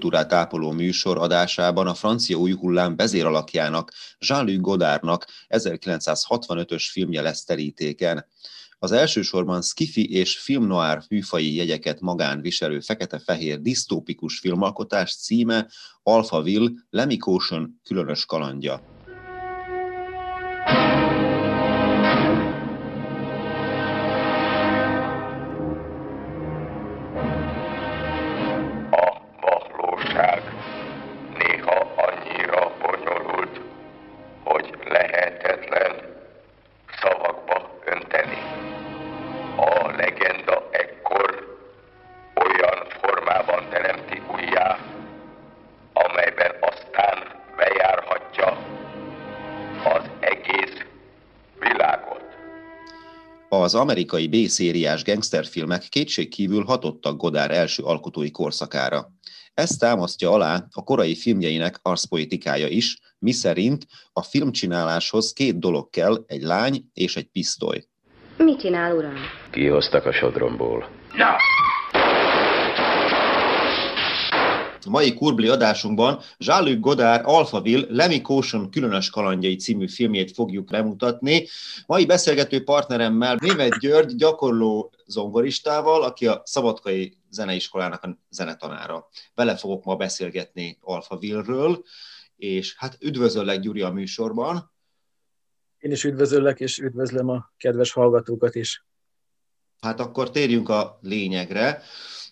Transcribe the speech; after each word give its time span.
Filmkultúrát 0.00 0.32
ápoló 0.32 0.70
műsor 0.70 1.18
adásában 1.18 1.86
a 1.86 1.94
francia 1.94 2.36
új 2.36 2.52
hullám 2.52 2.96
vezéralakjának, 2.96 3.92
Jean-Luc 4.18 4.60
Godardnak 4.60 5.26
1965-ös 5.48 6.88
filmje 6.90 7.22
lesz 7.22 7.44
terítéken. 7.44 8.26
Az 8.78 8.92
elsősorban 8.92 9.62
skifi 9.62 10.12
és 10.12 10.38
film 10.38 10.66
noir 10.66 11.02
műfai 11.08 11.54
jegyeket 11.54 12.00
magán 12.00 12.40
viselő 12.40 12.80
fekete-fehér 12.80 13.60
disztópikus 13.60 14.38
filmalkotás 14.38 15.16
címe 15.16 15.68
Alphaville 16.02 16.70
Lemmy 16.90 17.16
Caution 17.16 17.80
különös 17.84 18.24
kalandja. 18.24 18.89
Az 53.70 53.76
amerikai 53.76 54.28
B-szériás 54.28 55.04
gangsterfilmek 55.04 55.82
kétségkívül 55.88 56.64
hatottak 56.64 57.16
Godard 57.16 57.50
első 57.50 57.82
alkotói 57.82 58.30
korszakára. 58.30 59.10
Ezt 59.54 59.78
támasztja 59.78 60.30
alá 60.30 60.66
a 60.70 60.84
korai 60.84 61.14
filmjeinek 61.14 61.78
arszpoetikája 61.82 62.68
is, 62.68 62.98
miszerint 63.18 63.86
a 64.12 64.22
filmcsináláshoz 64.22 65.32
két 65.32 65.58
dolog 65.58 65.90
kell, 65.90 66.24
egy 66.26 66.42
lány 66.42 66.84
és 66.92 67.16
egy 67.16 67.28
pisztoly. 67.32 67.84
Mit 68.36 68.58
csinál, 68.58 68.96
uram? 68.96 69.14
Kihoztak 69.50 70.06
a 70.06 70.12
sodromból. 70.12 70.88
A 71.12 71.42
mai 74.90 75.14
Kurbli 75.14 75.48
adásunkban 75.48 76.20
Jean-Luc 76.38 76.80
Godard 76.80 77.22
Alphaville 77.24 77.86
Lemmy 77.88 78.20
Caution 78.20 78.70
különös 78.70 79.10
kalandjai 79.10 79.56
című 79.56 79.88
filmjét 79.88 80.32
fogjuk 80.32 80.70
bemutatni. 80.70 81.46
Mai 81.86 82.06
beszélgető 82.06 82.64
partneremmel 82.64 83.36
Német 83.40 83.78
György 83.78 84.14
gyakorló 84.16 84.92
zongoristával, 85.06 86.02
aki 86.02 86.26
a 86.26 86.42
Szabadkai 86.44 87.16
Zeneiskolának 87.30 88.02
a 88.02 88.18
zenetanára. 88.30 89.08
Vele 89.34 89.56
fogok 89.56 89.84
ma 89.84 89.96
beszélgetni 89.96 90.78
Alphaville-ről, 90.80 91.84
és 92.36 92.74
hát 92.76 92.96
üdvözöllek 93.00 93.60
Gyuri 93.60 93.80
a 93.80 93.90
műsorban. 93.90 94.72
Én 95.78 95.90
is 95.90 96.04
üdvözöllek, 96.04 96.60
és 96.60 96.78
üdvözlöm 96.78 97.28
a 97.28 97.52
kedves 97.56 97.92
hallgatókat 97.92 98.54
is. 98.54 98.84
Hát 99.80 100.00
akkor 100.00 100.30
térjünk 100.30 100.68
a 100.68 100.98
lényegre. 101.02 101.82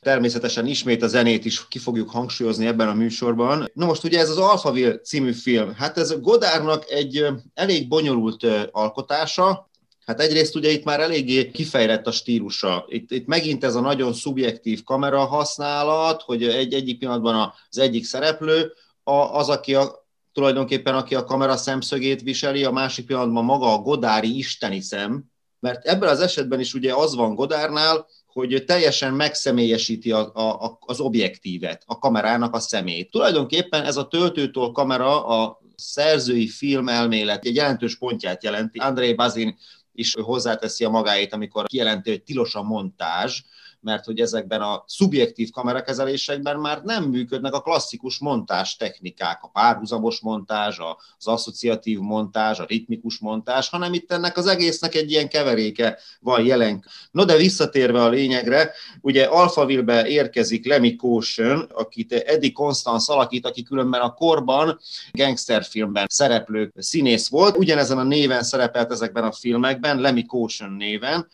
Természetesen 0.00 0.66
ismét 0.66 1.02
a 1.02 1.06
zenét 1.06 1.44
is 1.44 1.68
ki 1.68 1.78
fogjuk 1.78 2.10
hangsúlyozni 2.10 2.66
ebben 2.66 2.88
a 2.88 2.94
műsorban. 2.94 3.70
Na 3.72 3.86
most 3.86 4.04
ugye 4.04 4.18
ez 4.18 4.30
az 4.30 4.38
Alphaville 4.38 4.98
című 4.98 5.32
film, 5.32 5.74
hát 5.74 5.98
ez 5.98 6.20
Godárnak 6.20 6.90
egy 6.90 7.26
elég 7.54 7.88
bonyolult 7.88 8.46
alkotása, 8.70 9.68
Hát 10.08 10.20
egyrészt 10.20 10.54
ugye 10.54 10.70
itt 10.70 10.84
már 10.84 11.00
eléggé 11.00 11.50
kifejlett 11.50 12.06
a 12.06 12.10
stílusa. 12.10 12.84
Itt, 12.88 13.10
itt 13.10 13.26
megint 13.26 13.64
ez 13.64 13.74
a 13.74 13.80
nagyon 13.80 14.12
szubjektív 14.12 14.82
kamera 14.84 15.24
használat, 15.24 16.22
hogy 16.22 16.42
egy 16.42 16.72
egyik 16.72 16.98
pillanatban 16.98 17.52
az 17.70 17.78
egyik 17.78 18.04
szereplő 18.04 18.72
a, 19.02 19.12
az, 19.12 19.48
aki 19.48 19.74
a, 19.74 20.06
tulajdonképpen 20.32 20.94
aki 20.94 21.14
a 21.14 21.24
kamera 21.24 21.56
szemszögét 21.56 22.22
viseli, 22.22 22.64
a 22.64 22.70
másik 22.70 23.06
pillanatban 23.06 23.44
maga 23.44 23.72
a 23.72 23.78
Godári 23.78 24.36
isteni 24.36 24.80
szem, 24.80 25.24
mert 25.60 25.86
ebben 25.86 26.08
az 26.08 26.20
esetben 26.20 26.60
is 26.60 26.74
ugye 26.74 26.94
az 26.94 27.14
van 27.14 27.34
Godárnál, 27.34 28.06
hogy 28.26 28.64
teljesen 28.66 29.14
megszemélyesíti 29.14 30.12
a, 30.12 30.32
a, 30.34 30.78
az 30.80 31.00
objektívet, 31.00 31.82
a 31.86 31.98
kamerának 31.98 32.54
a 32.54 32.60
szemét. 32.60 33.10
Tulajdonképpen 33.10 33.84
ez 33.84 33.96
a 33.96 34.08
töltőtól 34.08 34.72
kamera 34.72 35.26
a 35.26 35.60
szerzői 35.76 36.48
filmelmélet 36.48 37.44
egy 37.44 37.54
jelentős 37.54 37.98
pontját 37.98 38.44
jelenti. 38.44 38.78
André 38.78 39.14
Bazin 39.14 39.58
is 39.92 40.14
hozzáteszi 40.14 40.84
a 40.84 40.90
magáét, 40.90 41.32
amikor 41.32 41.66
kijelenti, 41.66 42.10
hogy 42.10 42.22
tilos 42.22 42.54
a 42.54 42.62
montázs, 42.62 43.42
mert 43.80 44.04
hogy 44.04 44.20
ezekben 44.20 44.60
a 44.60 44.84
szubjektív 44.86 45.50
kamerakezelésekben 45.50 46.58
már 46.58 46.82
nem 46.82 47.04
működnek 47.04 47.52
a 47.52 47.60
klasszikus 47.60 48.18
montás 48.18 48.76
technikák, 48.76 49.42
a 49.42 49.48
párhuzamos 49.48 50.20
montázs, 50.20 50.78
az 51.18 51.26
asszociatív 51.26 51.98
montázs, 51.98 52.58
a 52.58 52.64
ritmikus 52.64 53.18
montázs, 53.18 53.68
hanem 53.68 53.92
itt 53.92 54.12
ennek 54.12 54.36
az 54.36 54.46
egésznek 54.46 54.94
egy 54.94 55.10
ilyen 55.10 55.28
keveréke 55.28 55.98
van 56.20 56.44
jelen. 56.44 56.84
No 57.10 57.24
de 57.24 57.36
visszatérve 57.36 58.02
a 58.02 58.08
lényegre, 58.08 58.72
ugye 59.00 59.24
Alphaville-be 59.24 60.08
érkezik 60.08 60.66
Lemmy 60.66 60.96
Caution, 60.96 61.60
akit 61.74 62.12
Eddie 62.12 62.52
Constance 62.52 63.12
alakít, 63.12 63.46
aki 63.46 63.62
különben 63.62 64.00
a 64.00 64.14
korban 64.14 64.78
gangsterfilmben 65.12 66.06
szereplő 66.10 66.72
színész 66.76 67.28
volt, 67.28 67.56
ugyanezen 67.56 67.98
a 67.98 68.02
néven 68.02 68.42
szerepelt 68.42 68.90
ezekben 68.90 69.24
a 69.24 69.32
filmekben, 69.32 70.00
Lemmy 70.00 70.24
Caution 70.24 70.70
néven, 70.70 71.28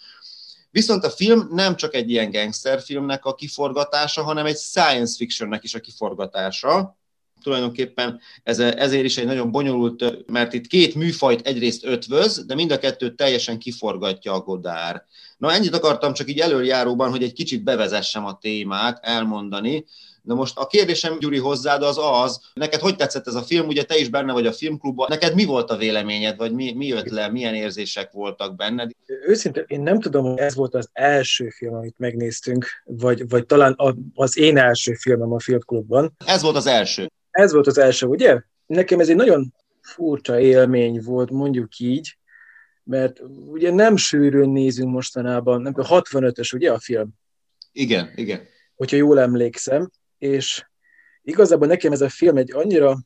Viszont 0.74 1.04
a 1.04 1.10
film 1.10 1.48
nem 1.50 1.76
csak 1.76 1.94
egy 1.94 2.10
ilyen 2.10 2.30
gangsterfilmnek 2.30 3.24
a 3.24 3.34
kiforgatása, 3.34 4.22
hanem 4.22 4.46
egy 4.46 4.56
science 4.56 5.16
fictionnek 5.16 5.64
is 5.64 5.74
a 5.74 5.80
kiforgatása. 5.80 6.98
Tulajdonképpen 7.42 8.20
ez, 8.42 8.58
ezért 8.58 9.04
is 9.04 9.16
egy 9.16 9.26
nagyon 9.26 9.50
bonyolult, 9.50 10.30
mert 10.30 10.52
itt 10.52 10.66
két 10.66 10.94
műfajt 10.94 11.46
egyrészt 11.46 11.84
ötvöz, 11.84 12.44
de 12.46 12.54
mind 12.54 12.70
a 12.70 12.78
kettőt 12.78 13.16
teljesen 13.16 13.58
kiforgatja 13.58 14.32
a 14.32 14.40
Godár. 14.40 15.04
Na 15.38 15.52
ennyit 15.52 15.74
akartam 15.74 16.12
csak 16.12 16.28
így 16.30 16.38
előjáróban, 16.38 17.10
hogy 17.10 17.22
egy 17.22 17.32
kicsit 17.32 17.64
bevezessem 17.64 18.24
a 18.24 18.38
témát, 18.38 18.98
elmondani. 19.02 19.84
De 20.26 20.34
most 20.34 20.58
a 20.58 20.66
kérdésem, 20.66 21.18
Gyuri, 21.18 21.38
hozzád 21.38 21.82
az 21.82 21.98
az, 22.00 22.40
neked 22.54 22.80
hogy 22.80 22.96
tetszett 22.96 23.26
ez 23.26 23.34
a 23.34 23.42
film, 23.42 23.66
ugye 23.66 23.82
te 23.82 23.96
is 23.96 24.08
benne 24.08 24.32
vagy 24.32 24.46
a 24.46 24.52
filmklubban, 24.52 25.06
neked 25.10 25.34
mi 25.34 25.44
volt 25.44 25.70
a 25.70 25.76
véleményed, 25.76 26.36
vagy 26.36 26.52
mi, 26.52 26.72
mi 26.72 26.86
jött 26.86 27.08
le, 27.08 27.28
milyen 27.28 27.54
érzések 27.54 28.12
voltak 28.12 28.56
benned? 28.56 28.90
Őszintén, 29.26 29.64
én 29.66 29.80
nem 29.80 30.00
tudom, 30.00 30.24
hogy 30.24 30.38
ez 30.38 30.54
volt 30.54 30.74
az 30.74 30.88
első 30.92 31.48
film, 31.48 31.74
amit 31.74 31.98
megnéztünk, 31.98 32.66
vagy, 32.84 33.28
vagy 33.28 33.46
talán 33.46 33.72
a, 33.72 33.94
az 34.14 34.38
én 34.38 34.56
első 34.56 34.94
filmem 34.94 35.32
a 35.32 35.40
filmklubban. 35.40 36.16
Ez 36.26 36.42
volt 36.42 36.56
az 36.56 36.66
első. 36.66 37.10
Ez 37.30 37.52
volt 37.52 37.66
az 37.66 37.78
első, 37.78 38.06
ugye? 38.06 38.40
Nekem 38.66 39.00
ez 39.00 39.08
egy 39.08 39.16
nagyon 39.16 39.54
furcsa 39.80 40.40
élmény 40.40 41.00
volt, 41.02 41.30
mondjuk 41.30 41.78
így, 41.78 42.18
mert 42.84 43.20
ugye 43.46 43.70
nem 43.70 43.96
sűrűn 43.96 44.48
nézünk 44.48 44.90
mostanában, 44.90 45.62
nem 45.62 45.72
65-ös, 45.76 46.54
ugye 46.54 46.72
a 46.72 46.78
film? 46.78 47.08
Igen, 47.72 48.12
igen. 48.14 48.40
Hogyha 48.74 48.96
jól 48.96 49.20
emlékszem, 49.20 49.90
és 50.18 50.64
igazából 51.22 51.66
nekem 51.66 51.92
ez 51.92 52.00
a 52.00 52.08
film 52.08 52.36
egy 52.36 52.52
annyira, 52.52 52.96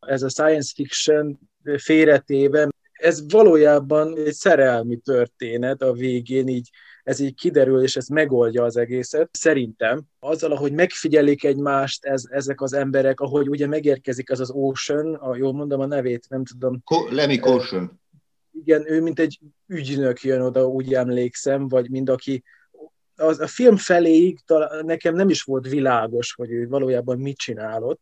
ez 0.00 0.22
a 0.22 0.28
science 0.28 0.72
fiction 0.74 1.38
félretéve, 1.76 2.68
ez 2.92 3.30
valójában 3.30 4.16
egy 4.16 4.32
szerelmi 4.32 4.96
történet 4.96 5.82
a 5.82 5.92
végén, 5.92 6.48
így 6.48 6.70
ez 7.02 7.20
így 7.20 7.34
kiderül, 7.34 7.82
és 7.82 7.96
ez 7.96 8.06
megoldja 8.06 8.64
az 8.64 8.76
egészet. 8.76 9.28
Szerintem 9.32 10.02
azzal, 10.18 10.52
ahogy 10.52 10.72
megfigyelik 10.72 11.44
egymást 11.44 12.04
ez, 12.04 12.22
ezek 12.30 12.60
az 12.60 12.72
emberek, 12.72 13.20
ahogy 13.20 13.48
ugye 13.48 13.66
megérkezik 13.66 14.30
az 14.30 14.40
az 14.40 14.50
Ocean, 14.50 15.14
a, 15.14 15.36
jól 15.36 15.52
mondom 15.52 15.80
a 15.80 15.86
nevét, 15.86 16.26
nem 16.28 16.44
tudom. 16.44 16.80
Ko- 16.84 17.10
Lemmy 17.10 17.38
Ocean. 17.42 18.00
Igen, 18.52 18.90
ő 18.90 19.02
mint 19.02 19.18
egy 19.18 19.38
ügynök 19.66 20.22
jön 20.22 20.40
oda, 20.40 20.66
úgy 20.66 20.94
emlékszem, 20.94 21.68
vagy 21.68 21.90
mind 21.90 22.08
aki 22.08 22.42
az, 23.20 23.40
a 23.40 23.46
film 23.46 23.76
feléig 23.76 24.38
talán 24.46 24.84
nekem 24.84 25.14
nem 25.14 25.28
is 25.28 25.42
volt 25.42 25.68
világos, 25.68 26.34
hogy 26.34 26.50
ő 26.50 26.68
valójában 26.68 27.18
mit 27.18 27.36
csinálott. 27.36 28.00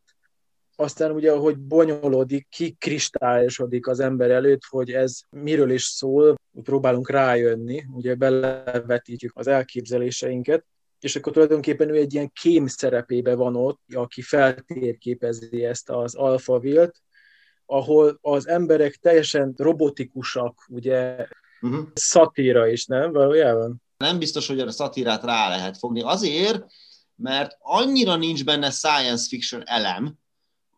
Aztán 0.76 1.10
ugye, 1.10 1.32
ahogy 1.32 1.58
bonyolódik, 1.58 2.46
kikristályosodik 2.50 3.86
az 3.86 4.00
ember 4.00 4.30
előtt, 4.30 4.64
hogy 4.68 4.92
ez 4.92 5.18
miről 5.30 5.70
is 5.70 5.84
szól, 5.84 6.34
próbálunk 6.62 7.10
rájönni, 7.10 7.84
ugye 7.92 8.14
belevetítjük 8.14 9.32
az 9.34 9.46
elképzeléseinket, 9.46 10.64
és 11.00 11.16
akkor 11.16 11.32
tulajdonképpen 11.32 11.88
ő 11.88 11.94
egy 11.94 12.14
ilyen 12.14 12.32
kém 12.32 12.66
szerepébe 12.66 13.34
van 13.34 13.56
ott, 13.56 13.80
aki 13.94 14.22
feltérképezi 14.22 15.64
ezt 15.64 15.90
az 15.90 16.14
alfavilt, 16.14 17.02
ahol 17.66 18.18
az 18.20 18.48
emberek 18.48 18.94
teljesen 18.94 19.54
robotikusak, 19.56 20.64
ugye 20.68 21.26
uh-huh. 21.60 21.86
szatíra 21.94 22.68
is, 22.68 22.86
nem? 22.86 23.12
Valójában? 23.12 23.82
Nem 23.96 24.18
biztos, 24.18 24.46
hogy 24.46 24.60
a 24.60 24.70
szatírát 24.70 25.24
rá 25.24 25.48
lehet 25.48 25.78
fogni. 25.78 26.02
Azért, 26.02 26.64
mert 27.16 27.56
annyira 27.60 28.16
nincs 28.16 28.44
benne 28.44 28.70
science 28.70 29.26
fiction 29.28 29.62
elem, 29.66 30.18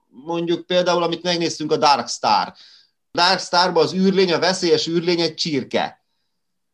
mondjuk 0.09 0.67
például, 0.67 1.03
amit 1.03 1.23
megnéztünk 1.23 1.73
a 1.73 1.77
Dark 1.77 2.09
Star. 2.09 2.53
Dark 3.13 3.41
Starban 3.41 3.83
az 3.83 3.95
űrlény, 3.95 4.33
a 4.33 4.39
veszélyes 4.39 4.87
űrlény 4.87 5.21
egy 5.21 5.35
csirke. 5.35 6.05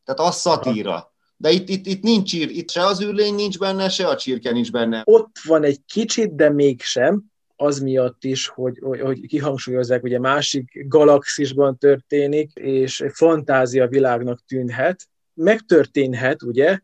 Tehát 0.04 0.20
az 0.20 0.36
szatíra. 0.36 1.12
De 1.36 1.50
itt, 1.50 1.68
itt, 1.68 1.86
itt 1.86 2.02
nincs 2.02 2.34
ír, 2.34 2.50
itt 2.50 2.70
se 2.70 2.86
az 2.86 3.02
űrlény 3.02 3.34
nincs 3.34 3.58
benne, 3.58 3.88
se 3.88 4.06
a 4.06 4.16
csirke 4.16 4.50
nincs 4.50 4.70
benne. 4.70 5.02
Ott 5.04 5.36
van 5.44 5.64
egy 5.64 5.80
kicsit, 5.86 6.34
de 6.34 6.50
mégsem, 6.50 7.22
az 7.56 7.78
miatt 7.78 8.24
is, 8.24 8.46
hogy, 8.46 8.78
hogy 8.80 9.26
kihangsúlyozzák, 9.26 10.02
ugye 10.02 10.18
másik 10.18 10.84
galaxisban 10.88 11.78
történik, 11.78 12.50
és 12.54 13.04
fantázia 13.12 13.88
világnak 13.88 14.40
tűnhet. 14.46 15.08
Megtörténhet, 15.34 16.42
ugye, 16.42 16.78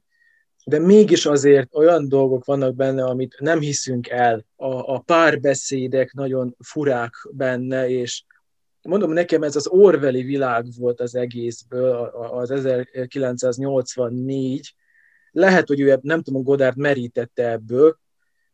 de 0.64 0.78
mégis 0.78 1.26
azért 1.26 1.74
olyan 1.74 2.08
dolgok 2.08 2.44
vannak 2.44 2.74
benne, 2.74 3.04
amit 3.04 3.36
nem 3.38 3.60
hiszünk 3.60 4.08
el. 4.08 4.44
A, 4.56 4.94
a 4.94 4.98
párbeszédek 4.98 6.12
nagyon 6.12 6.56
furák 6.58 7.14
benne, 7.30 7.88
és 7.88 8.24
mondom, 8.82 9.12
nekem 9.12 9.42
ez 9.42 9.56
az 9.56 9.66
Orwelli 9.66 10.22
világ 10.22 10.64
volt 10.78 11.00
az 11.00 11.14
egészből, 11.14 11.94
az 12.32 12.50
1984. 12.50 14.74
Lehet, 15.30 15.68
hogy 15.68 15.80
ő 15.80 15.98
nem 16.02 16.22
tudom, 16.22 16.42
Godard 16.42 16.76
merítette 16.76 17.50
ebből, 17.50 17.98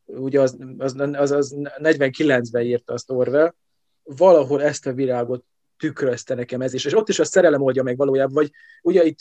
ugye 0.05 0.41
az, 0.41 0.57
az, 0.79 0.95
az, 1.13 1.31
az 1.31 1.55
49-ben 1.57 2.63
írta 2.63 2.93
azt 2.93 3.11
Orwell, 3.11 3.55
valahol 4.03 4.63
ezt 4.63 4.87
a 4.87 4.93
világot 4.93 5.45
tükrözte 5.77 6.35
nekem 6.35 6.61
ez 6.61 6.75
is, 6.75 6.85
és 6.85 6.95
ott 6.97 7.09
is 7.09 7.19
a 7.19 7.25
szerelem 7.25 7.63
oldja 7.63 7.83
meg 7.83 7.97
valójában, 7.97 8.35
vagy 8.35 8.51
ugye 8.83 9.05
itt 9.05 9.19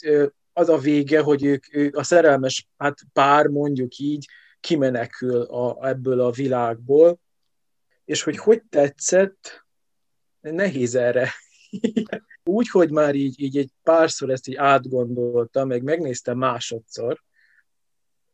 az 0.52 0.68
a 0.68 0.78
vége, 0.78 1.20
hogy 1.20 1.44
ők, 1.44 1.74
ők 1.74 1.96
a 1.96 2.02
szerelmes 2.02 2.68
hát 2.76 2.98
pár, 3.12 3.46
mondjuk 3.46 3.96
így, 3.96 4.26
kimenekül 4.60 5.40
a, 5.40 5.88
ebből 5.88 6.20
a 6.20 6.30
világból, 6.30 7.18
és 8.04 8.22
hogy 8.22 8.36
hogy 8.36 8.62
tetszett, 8.68 9.64
nehéz 10.40 10.94
erre. 10.94 11.30
Úgy, 12.44 12.68
hogy 12.68 12.90
már 12.90 13.14
így, 13.14 13.40
így 13.40 13.56
egy 13.56 13.70
párszor 13.82 14.30
ezt 14.30 14.48
így 14.48 14.54
átgondoltam, 14.54 15.68
meg 15.68 15.82
megnéztem 15.82 16.38
másodszor, 16.38 17.24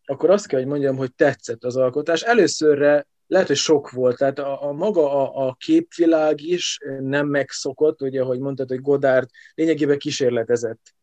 akkor 0.05 0.31
azt 0.31 0.47
kell, 0.47 0.59
hogy 0.59 0.69
mondjam, 0.69 0.97
hogy 0.97 1.15
tetszett 1.15 1.65
az 1.65 1.77
alkotás. 1.77 2.23
Előszörre 2.23 3.07
lehet, 3.27 3.47
hogy 3.47 3.57
sok 3.57 3.91
volt, 3.91 4.17
tehát 4.17 4.39
a, 4.39 4.69
a 4.69 4.73
maga 4.73 5.13
a, 5.13 5.49
a 5.49 5.55
képvilág 5.59 6.41
is 6.41 6.79
nem 7.01 7.27
megszokott, 7.27 8.03
ugye, 8.03 8.21
ahogy 8.21 8.39
mondtad, 8.39 8.69
hogy 8.69 8.81
Godard 8.81 9.29
lényegében 9.55 9.99
kísérletezett. 9.99 10.95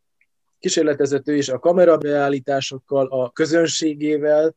Kísérletezett 0.59 1.27
ő 1.27 1.35
is 1.35 1.49
a 1.49 1.59
kamerabeállításokkal, 1.59 3.07
a 3.07 3.29
közönségével, 3.29 4.55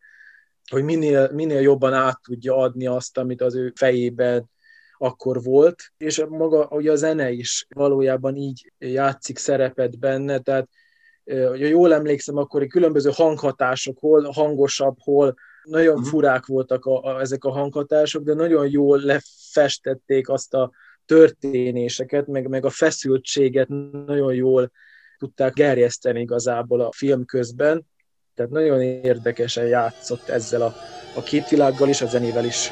hogy 0.71 0.85
minél, 0.85 1.31
minél 1.33 1.61
jobban 1.61 1.93
át 1.93 2.21
tudja 2.23 2.57
adni 2.57 2.87
azt, 2.87 3.19
amit 3.19 3.41
az 3.41 3.55
ő 3.55 3.73
fejében 3.75 4.51
akkor 4.99 5.43
volt, 5.43 5.93
és 5.97 6.25
maga 6.29 6.69
ugye 6.71 6.91
a 6.91 6.97
zene 6.97 7.31
is 7.31 7.67
valójában 7.75 8.37
így 8.37 8.73
játszik 8.79 9.39
szerepet 9.39 9.99
benne, 9.99 10.39
tehát 10.39 10.69
ha 11.25 11.55
jól 11.55 11.95
emlékszem, 11.95 12.37
akkor 12.37 12.67
különböző 12.67 13.11
hanghatások, 13.15 13.99
hol 13.99 14.23
hangosabb, 14.23 14.97
hol 14.99 15.35
nagyon 15.63 15.95
uh-huh. 15.95 16.09
furák 16.09 16.47
voltak 16.47 16.85
a, 16.85 17.03
a, 17.03 17.21
ezek 17.21 17.45
a 17.45 17.51
hanghatások, 17.51 18.23
de 18.23 18.35
nagyon 18.35 18.71
jól 18.71 19.01
lefestették 19.01 20.29
azt 20.29 20.55
a 20.55 20.71
történéseket, 21.07 22.27
meg, 22.27 22.49
meg 22.49 22.65
a 22.65 22.71
feszültséget 22.71 23.69
nagyon 24.07 24.35
jól 24.35 24.71
tudták 25.19 25.53
gerjeszteni 25.53 26.21
igazából 26.21 26.81
a 26.81 26.93
film 26.93 27.25
közben. 27.25 27.87
Tehát 28.35 28.51
nagyon 28.51 28.81
érdekesen 28.81 29.67
játszott 29.67 30.29
ezzel 30.29 30.63
a, 30.63 30.75
a 31.17 31.23
két 31.23 31.49
világgal 31.49 31.89
is, 31.89 32.03
a 32.03 32.07
zenével 32.07 32.45
is. 32.45 32.71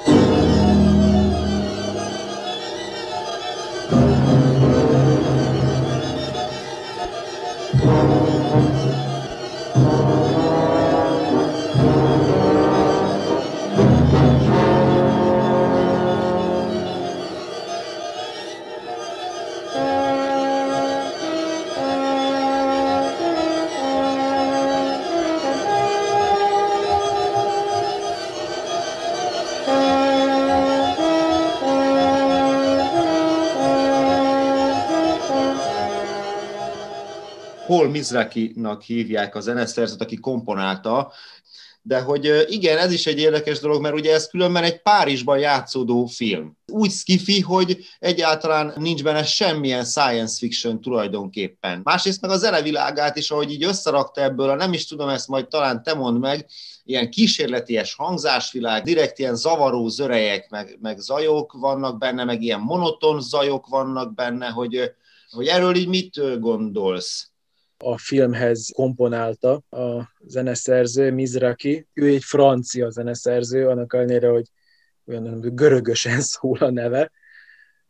Paul 37.71 37.89
Mizrakinak 37.89 38.83
hívják 38.83 39.35
a 39.35 39.41
zeneszerzőt, 39.41 40.01
aki 40.01 40.17
komponálta, 40.17 41.13
de 41.83 42.01
hogy 42.01 42.47
igen, 42.49 42.79
ez 42.79 42.93
is 42.93 43.07
egy 43.07 43.19
érdekes 43.19 43.61
dolog, 43.61 43.83
mert 43.83 43.95
ugye 43.95 44.13
ez 44.13 44.29
különben 44.29 44.63
egy 44.63 44.83
Párizsban 44.83 45.39
játszódó 45.39 46.07
film. 46.07 46.57
Úgy 46.67 46.91
skifi, 46.91 47.41
hogy 47.41 47.79
egyáltalán 47.99 48.73
nincs 48.77 49.03
benne 49.03 49.25
semmilyen 49.25 49.85
science 49.85 50.37
fiction 50.39 50.81
tulajdonképpen. 50.81 51.81
Másrészt 51.85 52.21
meg 52.21 52.31
a 52.31 52.37
zenevilágát 52.37 53.17
is, 53.17 53.31
ahogy 53.31 53.51
így 53.51 53.65
összerakta 53.65 54.21
ebből, 54.21 54.49
a 54.49 54.55
nem 54.55 54.73
is 54.73 54.87
tudom, 54.87 55.09
ezt 55.09 55.29
majd 55.29 55.49
talán 55.49 55.83
te 55.83 55.95
mondd 55.95 56.19
meg, 56.19 56.47
ilyen 56.85 57.11
kísérleties 57.11 57.95
hangzásvilág, 57.95 58.85
direkt 58.85 59.19
ilyen 59.19 59.37
zavaró 59.37 59.89
zörejek, 59.89 60.51
meg, 60.51 60.79
meg 60.81 60.99
zajok 60.99 61.53
vannak 61.53 61.99
benne, 61.99 62.25
meg 62.25 62.43
ilyen 62.43 62.61
monoton 62.61 63.21
zajok 63.21 63.67
vannak 63.67 64.15
benne, 64.15 64.49
hogy, 64.49 64.93
hogy 65.31 65.47
erről 65.47 65.75
így 65.75 65.89
mit 65.89 66.41
gondolsz? 66.41 67.30
A 67.83 67.99
filmhez 67.99 68.71
komponálta 68.75 69.53
a 69.71 70.13
zeneszerző, 70.27 71.13
Mizraki. 71.13 71.87
Ő 71.93 72.09
egy 72.09 72.25
francia 72.25 72.91
zeneszerző, 72.91 73.69
annak 73.69 73.95
ellenére, 73.95 74.29
hogy 74.29 74.47
olyan 75.07 75.41
görögösen 75.41 76.21
szól 76.21 76.59
a 76.59 76.71
neve. 76.71 77.11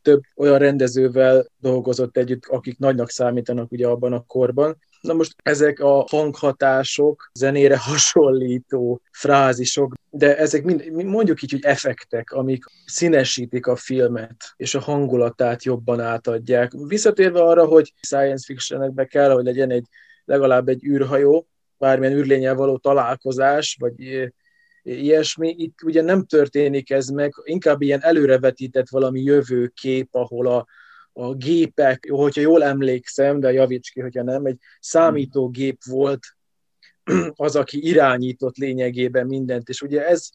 Több 0.01 0.21
olyan 0.35 0.57
rendezővel 0.57 1.45
dolgozott 1.57 2.17
együtt, 2.17 2.45
akik 2.45 2.77
nagynak 2.77 3.09
számítanak 3.09 3.71
ugye 3.71 3.87
abban 3.87 4.13
a 4.13 4.23
korban. 4.25 4.77
Na 5.01 5.13
most 5.13 5.35
ezek 5.43 5.79
a 5.79 6.05
hanghatások, 6.09 7.29
zenére 7.33 7.77
hasonlító 7.77 9.01
frázisok, 9.11 9.93
de 10.13 10.37
ezek 10.37 10.63
mind, 10.63 10.91
mondjuk 10.91 11.41
így, 11.41 11.51
hogy 11.51 11.63
effektek, 11.63 12.31
amik 12.31 12.63
színesítik 12.85 13.67
a 13.67 13.75
filmet, 13.75 14.53
és 14.55 14.75
a 14.75 14.79
hangulatát 14.79 15.63
jobban 15.63 15.99
átadják. 15.99 16.71
Visszatérve 16.87 17.41
arra, 17.41 17.65
hogy 17.65 17.93
science 18.01 18.43
fictionekbe 18.45 19.05
kell, 19.05 19.31
hogy 19.31 19.43
legyen 19.43 19.71
egy 19.71 19.85
legalább 20.25 20.67
egy 20.67 20.85
űrhajó, 20.85 21.47
bármilyen 21.77 22.15
űrlényel 22.15 22.55
való 22.55 22.77
találkozás, 22.77 23.77
vagy 23.79 24.29
ilyesmi. 24.83 25.55
Itt 25.57 25.83
ugye 25.83 26.01
nem 26.01 26.25
történik 26.25 26.91
ez 26.91 27.07
meg, 27.07 27.33
inkább 27.43 27.81
ilyen 27.81 28.03
előrevetített 28.03 28.89
valami 28.89 29.21
jövőkép, 29.21 30.15
ahol 30.15 30.47
a, 30.47 30.65
a 31.13 31.33
gépek, 31.33 32.07
hogyha 32.09 32.41
jól 32.41 32.63
emlékszem, 32.63 33.39
de 33.39 33.51
javíts 33.51 33.91
ki, 33.91 34.01
hogyha 34.01 34.23
nem, 34.23 34.45
egy 34.45 34.57
számítógép 34.79 35.77
volt 35.85 36.19
az, 37.35 37.55
aki 37.55 37.87
irányított 37.87 38.57
lényegében 38.57 39.27
mindent, 39.27 39.69
és 39.69 39.81
ugye 39.81 40.07
ez 40.07 40.29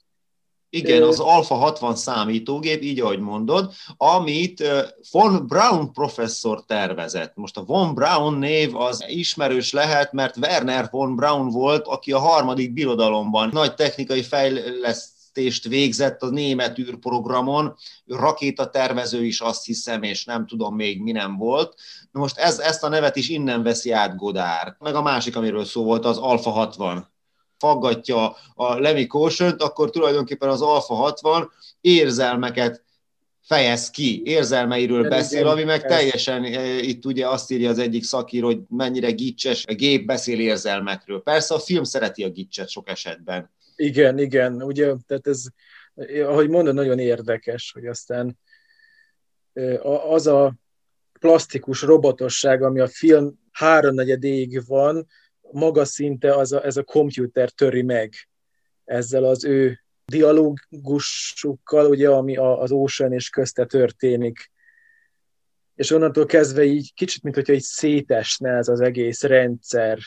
igen, 0.70 1.02
az 1.02 1.20
Alpha 1.20 1.54
60 1.54 1.96
számítógép, 1.96 2.82
így 2.82 3.00
ahogy 3.00 3.18
mondod, 3.18 3.72
amit 3.96 4.64
von 5.10 5.46
Braun 5.46 5.92
professzor 5.92 6.64
tervezett. 6.64 7.32
Most 7.34 7.56
a 7.56 7.64
von 7.64 7.94
Braun 7.94 8.34
név 8.34 8.76
az 8.76 9.04
ismerős 9.08 9.72
lehet, 9.72 10.12
mert 10.12 10.36
Werner 10.36 10.88
von 10.90 11.16
Braun 11.16 11.48
volt, 11.48 11.86
aki 11.86 12.12
a 12.12 12.18
harmadik 12.18 12.72
birodalomban 12.72 13.50
nagy 13.52 13.74
technikai 13.74 14.22
fejlesztés 14.22 15.15
fejlesztést 15.36 15.68
végzett 15.68 16.22
a 16.22 16.28
német 16.30 16.78
űrprogramon, 16.78 17.76
rakétatervező 18.06 19.24
is 19.24 19.40
azt 19.40 19.64
hiszem, 19.64 20.02
és 20.02 20.24
nem 20.24 20.46
tudom 20.46 20.74
még 20.74 21.02
mi 21.02 21.12
nem 21.12 21.36
volt. 21.36 21.74
Na 22.12 22.20
most 22.20 22.38
ez, 22.38 22.58
ezt 22.58 22.82
a 22.82 22.88
nevet 22.88 23.16
is 23.16 23.28
innen 23.28 23.62
veszi 23.62 23.90
át 23.90 24.16
Godár. 24.16 24.76
Meg 24.78 24.94
a 24.94 25.02
másik, 25.02 25.36
amiről 25.36 25.64
szó 25.64 25.84
volt, 25.84 26.04
az 26.04 26.18
Alfa 26.18 26.50
60. 26.50 27.08
faggatja 27.58 28.36
a 28.54 28.78
Lemmy 28.78 29.06
caution 29.06 29.50
akkor 29.58 29.90
tulajdonképpen 29.90 30.48
az 30.48 30.62
Alfa 30.62 30.94
60 30.94 31.50
érzelmeket 31.80 32.84
fejez 33.42 33.90
ki, 33.90 34.22
érzelmeiről 34.24 34.98
Igen, 34.98 35.10
beszél, 35.10 35.40
igen, 35.40 35.50
ami 35.52 35.64
meg 35.64 35.84
ez- 35.84 35.90
teljesen, 35.90 36.44
e, 36.44 36.78
itt 36.78 37.04
ugye 37.04 37.28
azt 37.28 37.50
írja 37.50 37.70
az 37.70 37.78
egyik 37.78 38.04
szakír, 38.04 38.42
hogy 38.42 38.58
mennyire 38.68 39.10
gicses, 39.10 39.64
a 39.66 39.74
gép 39.74 40.06
beszél 40.06 40.40
érzelmekről. 40.40 41.22
Persze 41.22 41.54
a 41.54 41.58
film 41.58 41.84
szereti 41.84 42.24
a 42.24 42.28
gicset 42.28 42.68
sok 42.68 42.88
esetben. 42.88 43.50
Igen, 43.76 44.18
igen, 44.18 44.62
ugye, 44.62 44.94
tehát 45.06 45.26
ez, 45.26 45.44
ahogy 46.22 46.48
mondod, 46.48 46.74
nagyon 46.74 46.98
érdekes, 46.98 47.72
hogy 47.72 47.86
aztán 47.86 48.38
az 50.08 50.26
a 50.26 50.54
plastikus 51.20 51.82
robotosság, 51.82 52.62
ami 52.62 52.80
a 52.80 52.86
film 52.86 53.38
háromnegyedéig 53.52 54.66
van, 54.66 55.06
maga 55.50 55.84
szinte 55.84 56.34
az 56.34 56.52
a, 56.52 56.64
ez 56.64 56.76
a 56.76 56.82
komputer 56.82 57.50
töri 57.50 57.82
meg 57.82 58.14
ezzel 58.84 59.24
az 59.24 59.44
ő 59.44 59.84
dialógusukkal, 60.04 61.86
ugye, 61.86 62.08
ami 62.08 62.36
a, 62.36 62.60
az 62.60 62.70
Ocean 62.70 63.12
és 63.12 63.28
közte 63.28 63.66
történik. 63.66 64.50
És 65.74 65.90
onnantól 65.90 66.26
kezdve 66.26 66.64
így 66.64 66.94
kicsit, 66.94 67.22
mint 67.22 67.34
hogyha 67.34 67.52
így 67.52 67.62
szétesne 67.62 68.50
ez 68.50 68.68
az 68.68 68.80
egész 68.80 69.22
rendszer, 69.22 69.98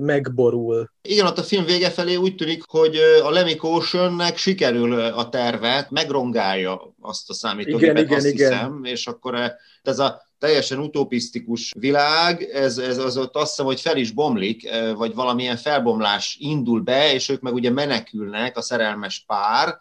megborul. 0.00 0.90
Igen, 1.02 1.26
ott 1.26 1.38
a 1.38 1.42
film 1.42 1.64
vége 1.64 1.90
felé 1.90 2.14
úgy 2.14 2.34
tűnik, 2.34 2.62
hogy 2.66 2.96
a 3.22 3.30
Lemmy 3.30 3.54
Cautionnek 3.54 4.36
sikerül 4.36 5.00
a 5.00 5.28
tervet, 5.28 5.90
megrongálja 5.90 6.94
azt 7.00 7.30
a 7.30 7.34
számítógépet, 7.34 7.96
Igen, 7.96 8.04
igen, 8.04 8.16
azt 8.16 8.26
igen. 8.26 8.50
hiszem, 8.52 8.84
és 8.84 9.06
akkor 9.06 9.52
ez 9.82 9.98
a 9.98 10.22
teljesen 10.38 10.78
utopisztikus 10.78 11.72
világ, 11.78 12.42
ez, 12.42 12.78
ez 12.78 12.98
az 12.98 13.16
ott 13.16 13.34
azt 13.34 13.48
hiszem, 13.48 13.66
hogy 13.66 13.80
fel 13.80 13.96
is 13.96 14.10
bomlik, 14.10 14.68
vagy 14.96 15.14
valamilyen 15.14 15.56
felbomlás 15.56 16.36
indul 16.40 16.80
be, 16.80 17.12
és 17.12 17.28
ők 17.28 17.40
meg 17.40 17.54
ugye 17.54 17.70
menekülnek, 17.70 18.56
a 18.56 18.60
szerelmes 18.60 19.24
pár, 19.26 19.78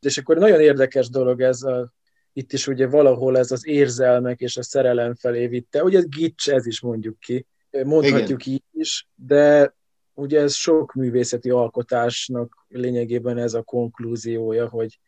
És 0.00 0.18
akkor 0.18 0.36
nagyon 0.36 0.60
érdekes 0.60 1.08
dolog 1.08 1.40
ez, 1.40 1.62
a, 1.62 1.92
itt 2.32 2.52
is 2.52 2.66
ugye 2.66 2.86
valahol 2.86 3.38
ez 3.38 3.50
az 3.50 3.66
érzelmek 3.66 4.40
és 4.40 4.56
a 4.56 4.62
szerelem 4.62 5.14
felé 5.14 5.46
vitte. 5.46 5.82
Ugye 5.82 6.00
gics, 6.00 6.48
ez 6.48 6.66
is 6.66 6.80
mondjuk 6.80 7.18
ki, 7.20 7.46
mondhatjuk 7.84 8.46
Igen. 8.46 8.54
így 8.54 8.62
is, 8.78 9.08
de 9.14 9.74
ugye 10.14 10.40
ez 10.40 10.54
sok 10.54 10.92
művészeti 10.92 11.50
alkotásnak 11.50 12.66
lényegében 12.68 13.38
ez 13.38 13.54
a 13.54 13.62
konklúziója, 13.62 14.68
hogy 14.68 15.00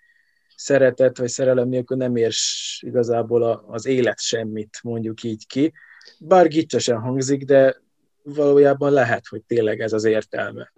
szeretet 0.56 1.18
vagy 1.18 1.28
szerelem 1.28 1.68
nélkül 1.68 1.96
nem 1.96 2.16
érsz 2.16 2.78
igazából 2.80 3.42
a, 3.42 3.64
az 3.66 3.86
élet 3.86 4.20
semmit, 4.20 4.78
mondjuk 4.82 5.22
így 5.22 5.46
ki. 5.46 5.72
Bár 6.18 6.48
gicsesen 6.48 7.00
hangzik, 7.00 7.44
de 7.44 7.76
valójában 8.22 8.92
lehet, 8.92 9.26
hogy 9.26 9.42
tényleg 9.42 9.80
ez 9.80 9.92
az 9.92 10.04
értelme. 10.04 10.72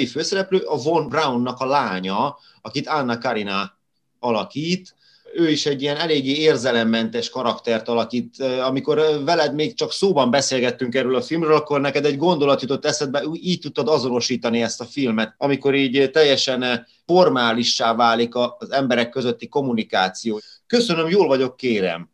Női 0.00 0.08
főszereplő 0.08 0.58
a 0.58 0.76
Von 0.76 1.08
Braunnak 1.08 1.60
a 1.60 1.66
lánya, 1.66 2.38
akit 2.62 2.88
Anna 2.88 3.18
Karina 3.18 3.78
alakít. 4.18 4.94
Ő 5.34 5.50
is 5.50 5.66
egy 5.66 5.82
ilyen 5.82 5.96
eléggé 5.96 6.32
érzelemmentes 6.32 7.30
karaktert 7.30 7.88
alakít. 7.88 8.42
Amikor 8.42 9.22
veled 9.24 9.54
még 9.54 9.74
csak 9.74 9.92
szóban 9.92 10.30
beszélgettünk 10.30 10.94
erről 10.94 11.14
a 11.16 11.22
filmről, 11.22 11.54
akkor 11.54 11.80
neked 11.80 12.04
egy 12.04 12.16
gondolat 12.16 12.62
jutott 12.62 12.84
eszedbe, 12.84 13.22
így 13.32 13.60
tudtad 13.60 13.88
azonosítani 13.88 14.62
ezt 14.62 14.80
a 14.80 14.84
filmet, 14.84 15.34
amikor 15.36 15.74
így 15.74 16.10
teljesen 16.10 16.86
formálissá 17.06 17.94
válik 17.94 18.34
az 18.34 18.70
emberek 18.70 19.08
közötti 19.08 19.48
kommunikáció. 19.48 20.40
Köszönöm, 20.66 21.08
jól 21.08 21.26
vagyok, 21.26 21.56
kérem. 21.56 22.10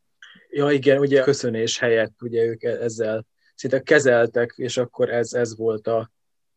Ja 0.51 0.71
igen, 0.71 0.99
ugye 0.99 1.23
köszönés 1.23 1.79
helyett 1.79 2.15
ugye 2.21 2.43
ők 2.43 2.63
ezzel 2.63 3.27
szinte 3.55 3.83
kezeltek, 3.83 4.55
és 4.57 4.77
akkor 4.77 5.11
ez, 5.11 5.33
ez 5.33 5.57
volt 5.57 5.87
a, 5.87 6.11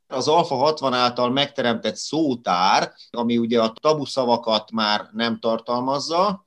az 0.10 0.28
Alfa 0.28 0.56
60 0.56 0.94
által 0.94 1.30
megteremtett 1.30 1.96
szótár, 1.96 2.94
ami 3.10 3.38
ugye 3.38 3.62
a 3.62 3.74
tabu 3.82 4.06
szavakat 4.06 4.72
már 4.72 5.10
nem 5.14 5.40
tartalmazza, 5.40 6.46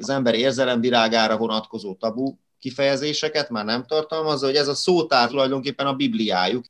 az 0.00 0.08
ember 0.08 0.34
érzelemvirágára 0.34 1.36
vonatkozó 1.36 1.94
tabu 1.94 2.34
kifejezéseket 2.58 3.50
már 3.50 3.64
nem 3.64 3.86
tartalmazza, 3.86 4.46
hogy 4.46 4.56
ez 4.56 4.68
a 4.68 4.74
szótár 4.74 5.28
tulajdonképpen 5.28 5.86
a 5.86 5.94
bibliájuk. 5.94 6.64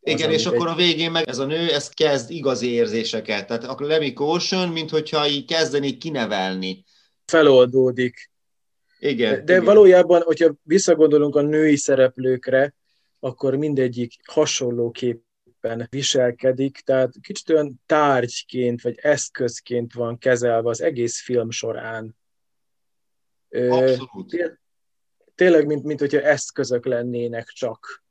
Igen, 0.00 0.30
és 0.30 0.46
akkor 0.46 0.66
a 0.66 0.74
végén 0.74 1.10
meg 1.10 1.28
ez 1.28 1.38
a 1.38 1.44
nő, 1.44 1.72
ez 1.72 1.88
kezd 1.88 2.30
igazi 2.30 2.70
érzéseket. 2.70 3.46
Tehát 3.46 3.64
a 3.64 3.76
Lemmy 3.78 4.12
Caution, 4.12 4.68
mint 4.68 4.90
hogyha 4.90 5.28
így 5.28 5.44
kezdeni 5.44 5.96
kinevelni. 5.96 6.84
Feloldódik. 7.24 8.30
Igen. 8.98 9.44
De 9.44 9.52
igen. 9.52 9.64
valójában, 9.64 10.22
hogyha 10.22 10.54
visszagondolunk 10.62 11.36
a 11.36 11.40
női 11.40 11.76
szereplőkre, 11.76 12.74
akkor 13.20 13.56
mindegyik 13.56 14.14
hasonlóképp 14.24 15.23
tulajdonképpen 15.64 15.88
viselkedik, 15.90 16.78
tehát 16.78 17.12
kicsit 17.20 17.50
olyan 17.50 17.82
tárgyként 17.86 18.82
vagy 18.82 18.98
eszközként 19.02 19.92
van 19.92 20.18
kezelve 20.18 20.68
az 20.68 20.80
egész 20.80 21.20
film 21.20 21.50
során. 21.50 22.16
Abszolút. 23.50 24.28
Té- 24.28 24.58
tényleg, 25.34 25.66
mint, 25.66 25.84
mint 25.84 26.00
hogyha 26.00 26.20
eszközök 26.20 26.86
lennének 26.86 27.48
csak. 27.48 28.02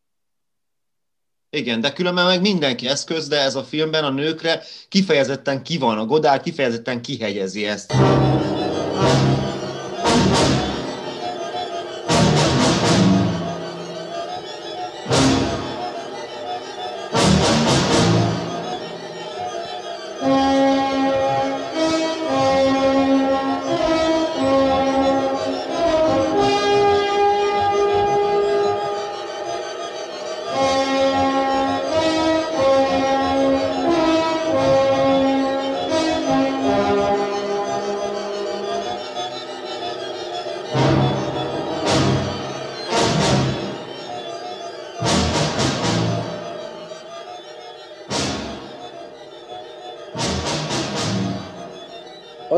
Igen, 1.50 1.82
de 1.82 1.94
különben 1.94 2.26
meg 2.26 2.42
mindenki 2.42 2.88
eszköz, 2.88 3.28
de 3.28 3.40
ez 3.40 3.56
a 3.56 3.64
filmben 3.64 4.04
a 4.04 4.10
nőkre 4.10 4.64
kifejezetten 4.90 5.64
ki 5.64 5.78
van, 5.78 5.98
a 5.98 6.06
Godár 6.06 6.42
kifejezetten 6.42 7.02
kihegyezi 7.02 7.66
ezt. 7.66 7.94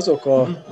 Azok 0.08 0.26
a 0.26 0.64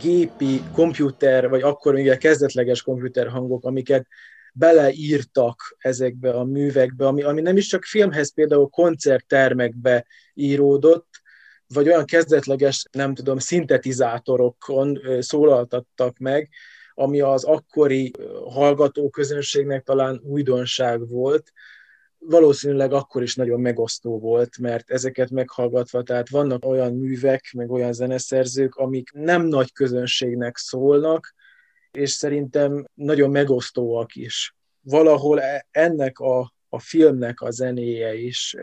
gépi 0.00 0.62
komputer, 0.72 1.48
vagy 1.48 1.62
akkor 1.62 1.94
még 1.94 2.10
a 2.10 2.16
kezdetleges 2.16 2.82
komputer 2.82 3.28
hangok, 3.28 3.64
amiket 3.64 4.06
beleírtak 4.52 5.76
ezekbe 5.78 6.30
a 6.30 6.44
művekbe, 6.44 7.06
ami, 7.06 7.22
ami 7.22 7.40
nem 7.40 7.56
is 7.56 7.66
csak 7.66 7.84
filmhez, 7.84 8.34
például 8.34 8.68
koncerttermekbe 8.68 10.06
íródott, 10.34 11.08
vagy 11.66 11.86
olyan 11.88 12.04
kezdetleges, 12.04 12.84
nem 12.92 13.14
tudom, 13.14 13.38
szintetizátorokon 13.38 15.00
szólaltattak 15.18 16.18
meg, 16.18 16.48
ami 16.94 17.20
az 17.20 17.44
akkori 17.44 18.10
hallgatóközönségnek 18.44 19.82
talán 19.82 20.20
újdonság 20.24 21.08
volt, 21.08 21.52
valószínűleg 22.24 22.92
akkor 22.92 23.22
is 23.22 23.34
nagyon 23.34 23.60
megosztó 23.60 24.18
volt, 24.18 24.58
mert 24.58 24.90
ezeket 24.90 25.30
meghallgatva, 25.30 26.02
tehát 26.02 26.28
vannak 26.28 26.64
olyan 26.64 26.94
művek, 26.94 27.52
meg 27.56 27.70
olyan 27.70 27.92
zeneszerzők, 27.92 28.74
amik 28.74 29.10
nem 29.12 29.46
nagy 29.46 29.72
közönségnek 29.72 30.56
szólnak, 30.56 31.34
és 31.90 32.10
szerintem 32.10 32.86
nagyon 32.94 33.30
megosztóak 33.30 34.14
is. 34.14 34.54
Valahol 34.80 35.40
e, 35.40 35.66
ennek 35.70 36.18
a, 36.18 36.52
a 36.68 36.78
filmnek 36.78 37.40
a 37.40 37.50
zenéje 37.50 38.14
is 38.14 38.56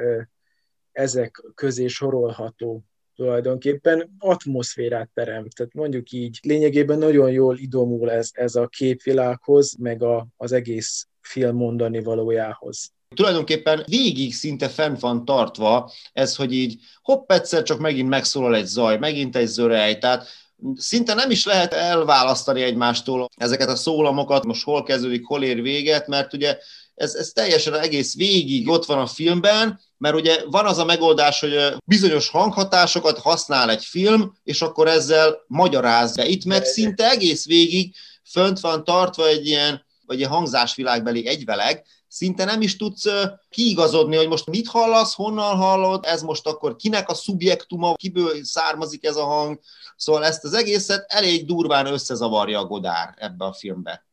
ezek 0.91 1.43
közé 1.55 1.87
sorolható 1.87 2.83
tulajdonképpen 3.15 4.15
atmoszférát 4.17 5.09
teremt. 5.13 5.55
Tehát 5.55 5.73
mondjuk 5.73 6.11
így 6.11 6.39
lényegében 6.41 6.97
nagyon 6.97 7.31
jól 7.31 7.57
idomul 7.57 8.11
ez, 8.11 8.29
ez 8.33 8.55
a 8.55 8.67
képvilághoz, 8.67 9.75
meg 9.79 10.03
a, 10.03 10.27
az 10.37 10.51
egész 10.51 11.07
film 11.21 11.55
mondani 11.55 11.99
valójához. 11.99 12.91
Tulajdonképpen 13.15 13.83
végig 13.87 14.33
szinte 14.33 14.69
fent 14.69 14.99
van 14.99 15.25
tartva 15.25 15.91
ez, 16.13 16.35
hogy 16.35 16.53
így 16.53 16.79
hopp, 17.01 17.31
egyszer 17.31 17.63
csak 17.63 17.79
megint 17.79 18.09
megszólal 18.09 18.55
egy 18.55 18.65
zaj, 18.65 18.97
megint 18.97 19.35
egy 19.35 19.47
zörej, 19.47 19.97
tehát 19.97 20.27
szinte 20.75 21.13
nem 21.13 21.31
is 21.31 21.45
lehet 21.45 21.73
elválasztani 21.73 22.61
egymástól 22.61 23.29
ezeket 23.35 23.69
a 23.69 23.75
szólamokat, 23.75 24.45
most 24.45 24.63
hol 24.63 24.83
kezdődik, 24.83 25.25
hol 25.25 25.43
ér 25.43 25.61
véget, 25.61 26.07
mert 26.07 26.33
ugye 26.33 26.57
ez, 26.95 27.13
ez 27.13 27.29
teljesen 27.29 27.73
egész 27.73 28.15
végig 28.15 28.69
ott 28.69 28.85
van 28.85 28.99
a 28.99 29.07
filmben, 29.07 29.79
mert 29.97 30.15
ugye 30.15 30.43
van 30.45 30.65
az 30.65 30.77
a 30.77 30.85
megoldás, 30.85 31.39
hogy 31.39 31.75
bizonyos 31.85 32.29
hanghatásokat 32.29 33.17
használ 33.17 33.69
egy 33.69 33.85
film, 33.85 34.37
és 34.43 34.61
akkor 34.61 34.87
ezzel 34.87 35.43
magyaráz, 35.47 36.15
de 36.15 36.25
itt 36.25 36.45
meg 36.45 36.65
szinte 36.65 37.09
egész 37.09 37.45
végig 37.45 37.95
fönt 38.23 38.59
van 38.59 38.83
tartva 38.83 39.27
egy 39.27 39.47
ilyen, 39.47 39.85
vagy 40.05 40.21
egy 40.21 40.27
hangzásvilágbeli 40.27 41.27
egyveleg, 41.27 41.85
szinte 42.09 42.45
nem 42.45 42.61
is 42.61 42.75
tudsz 42.75 43.05
kiigazodni, 43.49 44.15
hogy 44.15 44.27
most 44.27 44.49
mit 44.49 44.67
hallasz, 44.67 45.15
honnan 45.15 45.55
hallod, 45.55 46.05
ez 46.05 46.21
most 46.21 46.47
akkor 46.47 46.75
kinek 46.75 47.09
a 47.09 47.13
szubjektuma, 47.13 47.93
kiből 47.93 48.43
származik 48.43 49.05
ez 49.05 49.15
a 49.15 49.23
hang. 49.23 49.59
Szóval 49.95 50.25
ezt 50.25 50.43
az 50.43 50.53
egészet 50.53 51.05
elég 51.07 51.45
durván 51.45 51.85
összezavarja 51.85 52.59
a 52.59 52.65
Godár 52.65 53.13
ebbe 53.17 53.45
a 53.45 53.53
filmbe. 53.53 54.07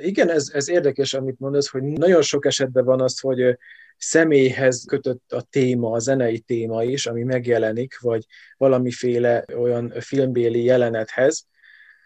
Igen, 0.00 0.30
ez, 0.30 0.50
ez 0.52 0.68
érdekes, 0.68 1.14
amit 1.14 1.38
mondasz, 1.38 1.68
hogy 1.68 1.82
nagyon 1.82 2.22
sok 2.22 2.46
esetben 2.46 2.84
van 2.84 3.00
az, 3.00 3.20
hogy 3.20 3.58
személyhez 3.96 4.84
kötött 4.86 5.32
a 5.32 5.40
téma, 5.40 5.90
a 5.90 5.98
zenei 5.98 6.40
téma 6.40 6.82
is, 6.82 7.06
ami 7.06 7.22
megjelenik, 7.22 8.00
vagy 8.00 8.26
valamiféle 8.56 9.44
olyan 9.56 9.92
filmbéli 10.00 10.64
jelenethez. 10.64 11.46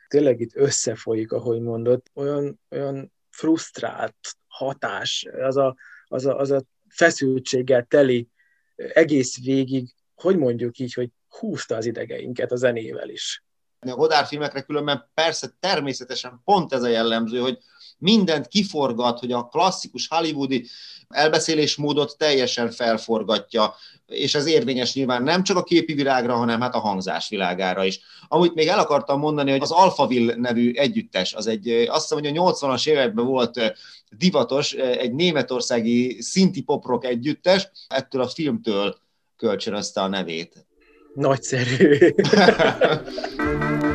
Tényleg 0.09 0.41
itt 0.41 0.57
összefolyik, 0.57 1.33
ahogy 1.33 1.61
mondott, 1.61 2.07
olyan, 2.15 2.61
olyan 2.71 3.13
frusztrált 3.31 4.17
hatás, 4.51 5.27
az 5.41 5.57
a, 5.57 5.77
az 6.07 6.27
a, 6.27 6.39
az 6.39 6.51
a 6.51 6.63
feszültséggel 6.89 7.85
teli 7.85 8.29
egész 8.77 9.45
végig, 9.45 9.95
hogy 10.15 10.37
mondjuk 10.37 10.79
így, 10.79 10.95
hogy 10.95 11.11
húzta 11.29 11.77
az 11.77 11.87
idegeinket 11.87 12.53
a 12.53 12.57
zenével 12.57 13.09
is. 13.09 13.45
A 13.81 13.95
Godard 13.95 14.27
filmekre 14.27 14.61
különben 14.61 15.11
persze 15.15 15.57
természetesen 15.61 16.41
pont 16.45 16.73
ez 16.73 16.83
a 16.83 16.89
jellemző, 16.89 17.39
hogy 17.39 17.59
mindent 17.99 18.49
kiforgat, 18.49 19.19
hogy 19.19 19.33
a 19.33 19.45
klasszikus 19.45 20.09
hollywoodi 20.09 20.67
elbeszélésmódot 21.09 22.17
teljesen 22.19 22.71
felforgatja, 22.71 23.75
és 24.07 24.35
ez 24.35 24.47
érvényes 24.47 24.95
nyilván 24.95 25.23
nem 25.23 25.43
csak 25.43 25.57
a 25.57 25.63
képi 25.63 25.95
világra, 25.95 26.37
hanem 26.37 26.61
hát 26.61 26.75
a 26.75 26.79
hangzás 26.79 27.29
világára 27.29 27.85
is. 27.85 28.01
Amit 28.29 28.55
még 28.55 28.67
el 28.67 28.79
akartam 28.79 29.19
mondani, 29.19 29.51
hogy 29.51 29.63
az 29.63 29.71
Alphaville 29.71 30.35
nevű 30.37 30.73
együttes, 30.73 31.35
az 31.35 31.47
egy, 31.47 31.69
azt 31.69 32.01
hiszem, 32.01 32.25
hogy 32.25 32.39
a 32.39 32.53
80-as 32.53 32.89
években 32.89 33.25
volt 33.25 33.61
divatos, 34.11 34.73
egy 34.73 35.13
németországi 35.13 36.23
szinti 36.23 36.63
poprock 36.63 37.05
együttes, 37.05 37.71
ettől 37.89 38.23
a 38.23 38.29
filmtől 38.29 38.97
kölcsönözte 39.37 40.01
a 40.01 40.09
nevét. 40.09 40.67
Nagyszerű. 41.15 41.99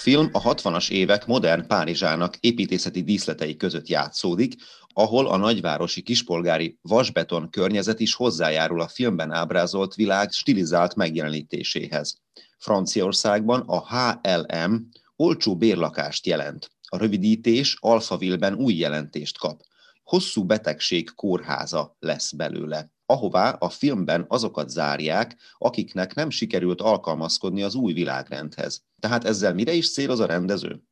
film 0.00 0.28
a 0.32 0.42
60-as 0.42 0.90
évek 0.90 1.26
modern 1.26 1.66
Párizsának 1.66 2.36
építészeti 2.36 3.02
díszletei 3.02 3.56
között 3.56 3.88
játszódik, 3.88 4.54
ahol 4.92 5.26
a 5.26 5.36
nagyvárosi 5.36 6.02
kispolgári 6.02 6.78
vasbeton 6.82 7.50
környezet 7.50 8.00
is 8.00 8.14
hozzájárul 8.14 8.80
a 8.80 8.88
filmben 8.88 9.32
ábrázolt 9.32 9.94
világ 9.94 10.30
stilizált 10.30 10.94
megjelenítéséhez. 10.94 12.20
Franciaországban 12.58 13.60
a 13.66 13.86
HLM 13.88 14.88
olcsó 15.16 15.56
bérlakást 15.56 16.26
jelent. 16.26 16.70
A 16.88 16.96
rövidítés 16.96 17.76
Alphaville-ben 17.80 18.54
új 18.54 18.74
jelentést 18.74 19.38
kap. 19.38 19.60
Hosszú 20.02 20.44
betegség 20.44 21.14
kórháza 21.14 21.96
lesz 21.98 22.32
belőle 22.32 22.90
ahová 23.10 23.50
a 23.50 23.68
filmben 23.68 24.24
azokat 24.28 24.68
zárják, 24.68 25.36
akiknek 25.58 26.14
nem 26.14 26.30
sikerült 26.30 26.80
alkalmazkodni 26.80 27.62
az 27.62 27.74
új 27.74 27.92
világrendhez. 27.92 28.82
Tehát 29.00 29.24
ezzel 29.24 29.54
mire 29.54 29.72
is 29.72 29.92
céloz 29.92 30.20
a 30.20 30.26
rendező? 30.26 30.82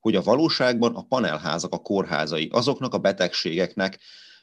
Hogy 0.00 0.14
a 0.16 0.22
valóságban 0.22 0.94
a 0.94 1.02
panelházak 1.02 1.72
a 1.72 1.78
kórházai 1.78 2.48
azoknak 2.52 2.94
a 2.94 2.98
betegségeknek, 2.98 3.98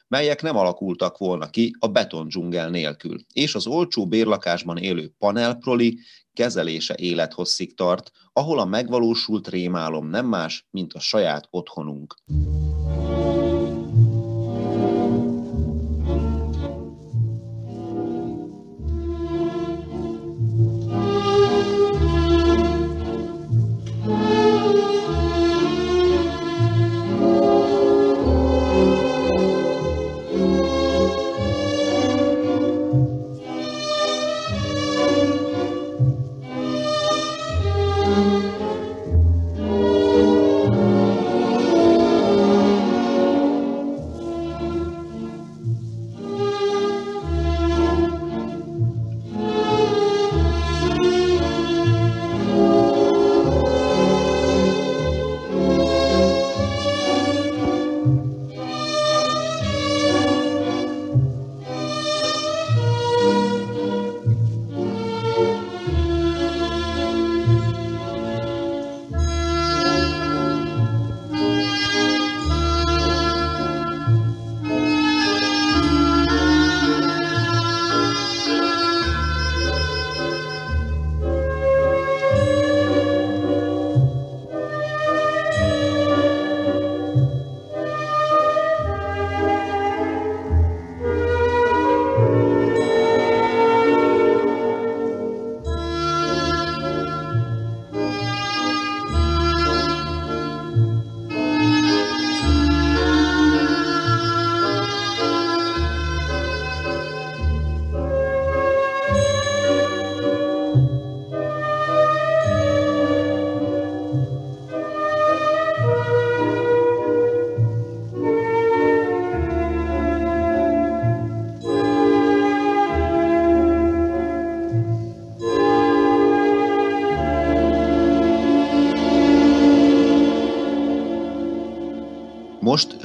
melyek 0.08 0.42
nem 0.42 0.56
alakultak 0.56 1.18
volna 1.18 1.50
ki 1.50 1.76
a 1.78 1.88
betondzsungel 1.88 2.70
nélkül, 2.70 3.20
és 3.32 3.54
az 3.54 3.66
olcsó 3.66 4.06
bérlakásban 4.06 4.76
élő 4.76 5.12
panelproli 5.18 5.98
kezelése 6.32 6.94
élethosszig 6.98 7.76
tart, 7.76 8.10
ahol 8.32 8.58
a 8.58 8.64
megvalósult 8.64 9.48
rémálom 9.48 10.08
nem 10.08 10.26
más, 10.26 10.66
mint 10.70 10.92
a 10.92 11.00
saját 11.00 11.46
otthonunk. 11.50 12.14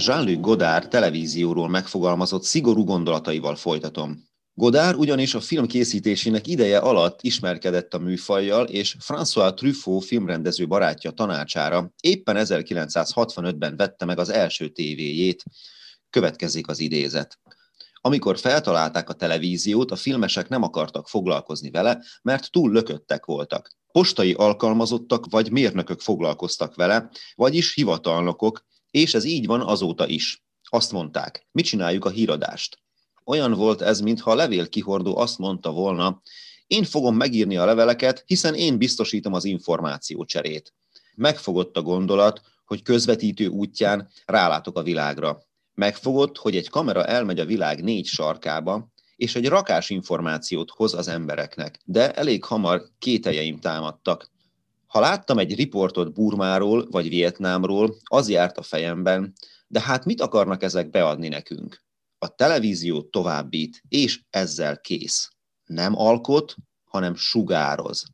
Jean-Luc 0.05 0.39
Godard 0.39 0.87
televízióról 0.87 1.69
megfogalmazott 1.69 2.43
szigorú 2.43 2.83
gondolataival 2.83 3.55
folytatom. 3.55 4.27
Godard 4.53 4.99
ugyanis 4.99 5.33
a 5.33 5.39
film 5.39 5.67
készítésének 5.67 6.47
ideje 6.47 6.77
alatt 6.77 7.21
ismerkedett 7.21 7.93
a 7.93 7.99
műfajjal, 7.99 8.65
és 8.65 8.95
François 8.99 9.53
Truffaut 9.53 10.05
filmrendező 10.05 10.67
barátja 10.67 11.11
tanácsára 11.11 11.91
éppen 12.01 12.35
1965-ben 12.39 13.75
vette 13.75 14.05
meg 14.05 14.19
az 14.19 14.29
első 14.29 14.67
tévéjét. 14.69 15.43
Következik 16.09 16.67
az 16.67 16.79
idézet. 16.79 17.39
Amikor 18.01 18.37
feltalálták 18.37 19.09
a 19.09 19.13
televíziót, 19.13 19.91
a 19.91 19.95
filmesek 19.95 20.49
nem 20.49 20.63
akartak 20.63 21.07
foglalkozni 21.07 21.69
vele, 21.71 22.03
mert 22.21 22.51
túl 22.51 22.71
lököttek 22.71 23.25
voltak. 23.25 23.69
Postai 23.91 24.33
alkalmazottak 24.33 25.25
vagy 25.29 25.51
mérnökök 25.51 25.99
foglalkoztak 25.99 26.75
vele, 26.75 27.09
vagyis 27.35 27.73
hivatalnokok, 27.73 28.67
és 28.91 29.13
ez 29.13 29.23
így 29.23 29.45
van 29.45 29.61
azóta 29.61 30.07
is. 30.07 30.43
Azt 30.69 30.91
mondták, 30.91 31.47
mit 31.51 31.65
csináljuk 31.65 32.05
a 32.05 32.09
híradást? 32.09 32.79
Olyan 33.25 33.53
volt 33.53 33.81
ez, 33.81 33.99
mintha 33.99 34.31
a 34.31 34.35
levélkihordó 34.35 35.17
azt 35.17 35.37
mondta 35.37 35.71
volna, 35.71 36.21
én 36.67 36.83
fogom 36.83 37.15
megírni 37.15 37.57
a 37.57 37.65
leveleket, 37.65 38.23
hiszen 38.25 38.55
én 38.55 38.77
biztosítom 38.77 39.33
az 39.33 39.45
információcserét. 39.45 40.73
Megfogott 41.15 41.77
a 41.77 41.81
gondolat, 41.81 42.41
hogy 42.65 42.81
közvetítő 42.81 43.47
útján 43.47 44.09
rálátok 44.25 44.77
a 44.77 44.83
világra. 44.83 45.43
Megfogott, 45.73 46.37
hogy 46.37 46.55
egy 46.55 46.69
kamera 46.69 47.05
elmegy 47.05 47.39
a 47.39 47.45
világ 47.45 47.83
négy 47.83 48.05
sarkába, 48.05 48.87
és 49.15 49.35
egy 49.35 49.47
rakás 49.47 49.89
információt 49.89 50.69
hoz 50.69 50.93
az 50.93 51.07
embereknek, 51.07 51.79
de 51.85 52.13
elég 52.13 52.43
hamar 52.43 52.83
kételjeim 52.99 53.59
támadtak. 53.59 54.31
Ha 54.89 54.99
láttam 54.99 55.37
egy 55.37 55.55
riportot 55.55 56.13
Burmáról 56.13 56.87
vagy 56.91 57.09
Vietnámról, 57.09 57.97
az 58.03 58.29
járt 58.29 58.57
a 58.57 58.61
fejemben, 58.61 59.33
de 59.67 59.81
hát 59.81 60.05
mit 60.05 60.21
akarnak 60.21 60.63
ezek 60.63 60.89
beadni 60.89 61.27
nekünk? 61.27 61.83
A 62.17 62.35
televízió 62.35 63.01
továbbít, 63.01 63.81
és 63.87 64.21
ezzel 64.29 64.79
kész. 64.79 65.29
Nem 65.65 65.97
alkot, 65.97 66.55
hanem 66.83 67.15
sugároz. 67.15 68.05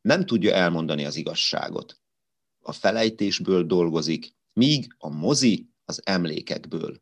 Nem 0.00 0.24
tudja 0.24 0.54
elmondani 0.54 1.04
az 1.04 1.16
igazságot. 1.16 2.00
A 2.60 2.72
felejtésből 2.72 3.64
dolgozik, 3.64 4.36
míg 4.52 4.94
a 4.98 5.08
mozi 5.08 5.70
az 5.84 6.00
emlékekből. 6.04 7.00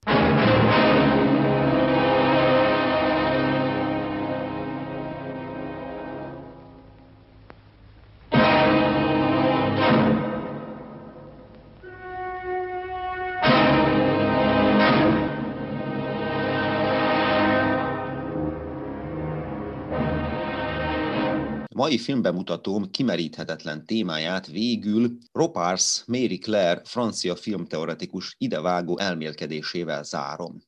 Mai 21.85 21.99
filmbemutatóm 21.99 22.91
kimeríthetetlen 22.91 23.87
témáját 23.87 24.47
végül 24.47 25.19
Ropars 25.33 26.03
Mary 26.07 26.39
Claire 26.39 26.81
francia 26.85 27.37
filmteoretikus 27.37 28.35
idevágó 28.39 28.99
elmélkedésével 28.99 30.03
zárom. 30.03 30.63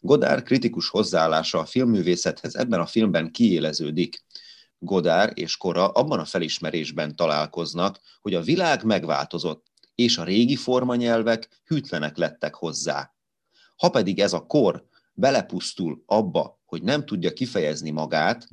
Godard 0.00 0.42
kritikus 0.42 0.88
hozzáállása 0.88 1.58
a 1.58 1.64
filmművészethez 1.64 2.54
ebben 2.54 2.80
a 2.80 2.86
filmben 2.86 3.30
kiéleződik. 3.30 4.24
Godard 4.78 5.38
és 5.38 5.56
Kora 5.56 5.88
abban 5.88 6.18
a 6.18 6.24
felismerésben 6.24 7.16
találkoznak, 7.16 8.00
hogy 8.20 8.34
a 8.34 8.42
világ 8.42 8.84
megváltozott, 8.84 9.66
és 9.94 10.18
a 10.18 10.24
régi 10.24 10.56
formanyelvek 10.56 11.60
hűtlenek 11.64 12.16
lettek 12.16 12.54
hozzá. 12.54 13.14
Ha 13.76 13.88
pedig 13.88 14.18
ez 14.18 14.32
a 14.32 14.46
kor 14.46 14.86
belepusztul 15.12 16.02
abba, 16.06 16.60
hogy 16.66 16.82
nem 16.82 17.04
tudja 17.04 17.32
kifejezni 17.32 17.90
magát, 17.90 18.48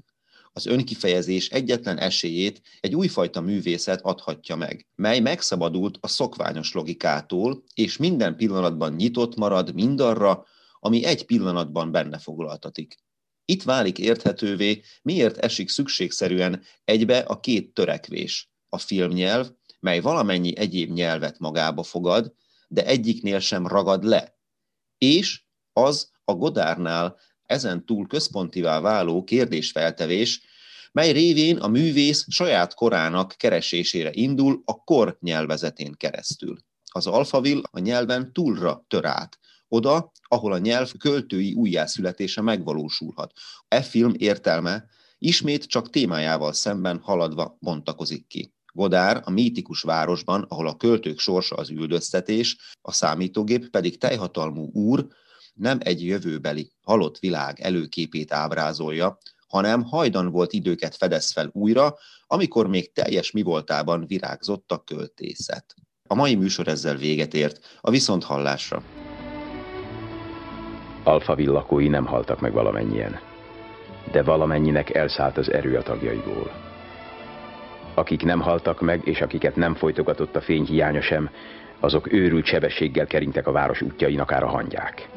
az 0.58 0.66
önkifejezés 0.66 1.50
egyetlen 1.50 1.98
esélyét 1.98 2.62
egy 2.80 2.96
újfajta 2.96 3.42
művészet 3.42 4.02
adhatja 4.02 4.56
meg, 4.56 4.88
mely 4.96 5.20
megszabadult 5.20 5.98
a 6.02 6.08
szokványos 6.08 6.74
logikától, 6.74 7.64
és 7.74 7.98
minden 7.98 8.36
pillanatban 8.36 8.94
nyitott 8.94 9.36
marad 9.36 9.74
mindarra, 9.74 10.46
ami 10.80 11.06
egy 11.06 11.26
pillanatban 11.26 11.92
benne 11.92 12.18
foglaltatik. 12.18 12.96
Itt 13.46 13.64
válik 13.64 14.00
érthetővé, 14.00 14.82
miért 15.02 15.38
esik 15.38 15.70
szükségszerűen 15.70 16.64
egybe 16.84 17.18
a 17.18 17.40
két 17.40 17.74
törekvés. 17.74 18.52
A 18.70 18.78
filmnyelv, 18.78 19.50
mely 19.80 20.00
valamennyi 20.00 20.58
egyéb 20.58 20.92
nyelvet 20.92 21.40
magába 21.40 21.84
fogad, 21.84 22.34
de 22.68 22.86
egyiknél 22.86 23.40
sem 23.40 23.68
ragad 23.68 24.04
le. 24.04 24.38
És 24.98 25.42
az 25.74 26.12
a 26.24 26.34
Godárnál 26.34 27.20
ezen 27.48 27.86
túl 27.86 28.08
központivá 28.08 28.80
váló 28.80 29.24
kérdésfeltevés, 29.24 30.42
mely 30.92 31.12
révén 31.12 31.58
a 31.58 31.68
művész 31.68 32.26
saját 32.30 32.74
korának 32.74 33.34
keresésére 33.38 34.10
indul 34.14 34.62
a 34.66 34.84
kor 34.84 35.18
nyelvezetén 35.22 35.94
keresztül. 35.98 36.58
Az 36.92 37.08
alfavil 37.08 37.62
a 37.72 37.80
nyelven 37.80 38.34
túlra 38.34 38.86
tör 38.88 39.06
át, 39.06 39.40
oda, 39.68 40.12
ahol 40.28 40.54
a 40.54 40.58
nyelv 40.58 40.92
költői 41.00 41.54
újjászületése 41.54 42.42
megvalósulhat. 42.42 43.32
E 43.68 43.82
film 43.82 44.14
értelme 44.18 44.86
ismét 45.18 45.66
csak 45.66 45.90
témájával 45.90 46.54
szemben 46.54 47.00
haladva 47.00 47.58
bontakozik 47.60 48.28
ki. 48.28 48.54
Godár 48.74 49.22
a 49.26 49.32
mítikus 49.32 49.82
városban, 49.82 50.46
ahol 50.50 50.68
a 50.68 50.76
költők 50.76 51.20
sorsa 51.20 51.56
az 51.56 51.70
üldöztetés, 51.70 52.58
a 52.82 52.92
számítógép 52.92 53.70
pedig 53.70 53.98
teljhatalmú 53.98 54.70
úr, 54.74 55.08
nem 55.58 55.78
egy 55.82 56.06
jövőbeli 56.06 56.72
halott 56.82 57.20
világ 57.20 57.60
előképét 57.60 58.34
ábrázolja, 58.34 59.18
hanem 59.48 59.84
hajdan 59.84 60.32
volt 60.32 60.54
időket 60.54 60.96
fedez 60.96 61.32
fel 61.32 61.50
újra, 61.54 61.98
amikor 62.28 62.68
még 62.68 62.92
teljes 62.94 63.32
mi 63.32 63.42
voltában 63.42 64.06
virágzott 64.08 64.72
a 64.72 64.84
költészet. 64.84 65.76
A 66.08 66.16
mai 66.16 66.36
műsor 66.36 66.68
ezzel 66.68 66.96
véget 66.96 67.34
ért, 67.34 67.78
a 67.82 67.90
viszonthallásra. 67.90 68.84
Alfaville 71.04 71.52
lakói 71.52 71.88
nem 71.88 72.06
haltak 72.06 72.40
meg 72.40 72.54
valamennyien, 72.54 73.20
de 74.12 74.24
valamennyinek 74.24 74.96
elszállt 74.96 75.38
az 75.38 75.52
erő 75.52 75.78
a 75.78 75.84
tagjaiból. 75.84 76.52
Akik 77.94 78.24
nem 78.24 78.42
haltak 78.42 78.82
meg, 78.82 79.02
és 79.08 79.22
akiket 79.22 79.56
nem 79.56 79.76
folytogatott 79.76 80.36
a 80.36 80.42
fény 80.42 80.66
hiánya 80.66 81.02
sem, 81.02 81.30
azok 81.80 82.14
őrült 82.14 82.46
sebességgel 82.46 83.08
kerintek 83.08 83.48
a 83.48 83.52
város 83.52 83.82
útjain, 83.82 84.20
akár 84.20 84.44
a 84.44 84.48
hangyák. 84.48 85.10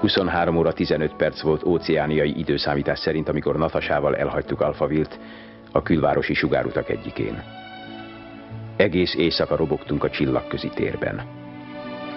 23 0.00 0.56
óra 0.56 0.72
15 0.72 1.14
perc 1.16 1.40
volt 1.40 1.64
óceániai 1.64 2.38
időszámítás 2.38 2.98
szerint, 2.98 3.28
amikor 3.28 3.56
Natasával 3.56 4.16
elhagytuk 4.16 4.60
Alfavilt 4.60 5.18
a 5.72 5.82
külvárosi 5.82 6.34
sugárutak 6.34 6.88
egyikén. 6.88 7.42
Egész 8.76 9.14
éjszaka 9.14 9.56
robogtunk 9.56 10.04
a 10.04 10.10
csillagközi 10.10 10.68
térben. 10.68 11.22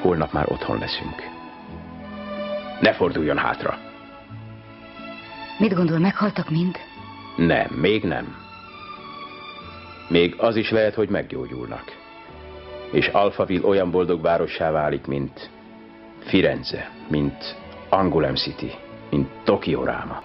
Holnap 0.01 0.31
már 0.31 0.51
otthon 0.51 0.79
leszünk. 0.79 1.15
Ne 2.81 2.93
forduljon 2.93 3.37
hátra! 3.37 3.77
Mit 5.59 5.73
gondol, 5.73 5.99
meghaltak 5.99 6.49
mind? 6.49 6.75
Nem, 7.37 7.67
még 7.81 8.03
nem. 8.03 8.35
Még 10.09 10.35
az 10.37 10.55
is 10.55 10.71
lehet, 10.71 10.93
hogy 10.93 11.09
meggyógyulnak. 11.09 11.83
És 12.91 13.07
Alphaville 13.07 13.67
olyan 13.67 13.91
boldog 13.91 14.21
várossá 14.21 14.71
válik, 14.71 15.05
mint 15.05 15.49
Firenze, 16.19 16.89
mint 17.07 17.55
Angulem 17.93 18.35
City, 18.35 18.71
mint 19.09 19.29
Tokyo 19.43 19.83
Ráma. 19.83 20.23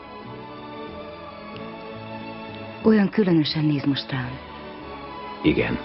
Olyan 2.82 3.08
különösen 3.08 3.64
néz 3.64 3.84
most 3.84 4.10
rám. 4.10 4.38
Igen. 5.42 5.78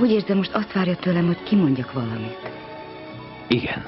Úgy 0.00 0.10
érzem, 0.10 0.36
most 0.36 0.54
azt 0.54 0.72
várja 0.72 0.96
tőlem, 0.96 1.26
hogy 1.26 1.42
kimondjak 1.42 1.92
valamit. 1.92 2.50
Igen. 3.48 3.86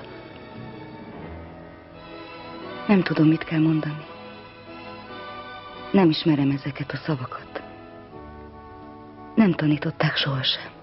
Nem 2.87 3.03
tudom, 3.03 3.29
mit 3.29 3.45
kell 3.45 3.61
mondani. 3.61 4.05
Nem 5.93 6.11
ismerem 6.11 6.51
ezeket 6.51 6.91
a 6.91 6.97
szavakat. 6.97 7.63
Nem 9.35 9.53
tanították 9.53 10.17
sohasem. 10.17 10.74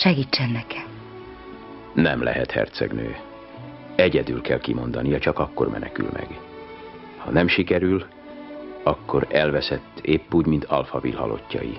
Segítsen 0.00 0.50
nekem. 0.50 0.84
Nem 1.94 2.22
lehet, 2.22 2.50
hercegnő. 2.50 3.16
Egyedül 3.94 4.40
kell 4.40 4.60
kimondania, 4.60 5.18
csak 5.18 5.38
akkor 5.38 5.68
menekül 5.68 6.08
meg. 6.12 6.40
Ha 7.16 7.30
nem 7.30 7.48
sikerül, 7.48 8.04
akkor 8.82 9.26
elveszett 9.30 9.98
épp 10.02 10.34
úgy, 10.34 10.46
mint 10.46 10.64
Alphaville 10.64 11.18
halottjai. 11.18 11.78